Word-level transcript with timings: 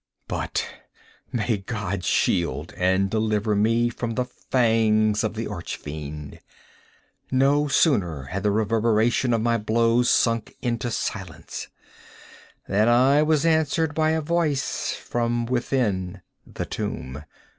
But 0.27 0.65
may 1.31 1.57
God 1.57 2.03
shield 2.03 2.73
and 2.75 3.07
deliver 3.07 3.55
me 3.55 3.89
from 3.89 4.15
the 4.15 4.25
fangs 4.25 5.23
of 5.23 5.35
the 5.35 5.45
Arch 5.45 5.75
Fiend! 5.77 6.39
No 7.29 7.67
sooner 7.67 8.23
had 8.23 8.41
the 8.41 8.49
reverberation 8.49 9.31
of 9.31 9.41
my 9.41 9.59
blows 9.59 10.09
sunk 10.09 10.55
into 10.59 10.89
silence, 10.89 11.67
than 12.67 12.87
I 12.89 13.21
was 13.21 13.45
answered 13.45 13.93
by 13.93 14.09
a 14.09 14.21
voice 14.21 14.91
from 14.93 15.45
within 15.45 16.23
the 16.47 16.65
tomb! 16.65 17.23